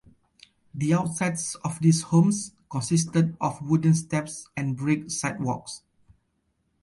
[0.73, 5.83] The outsides of these homes consisted of wooden steps and brick sidewalks.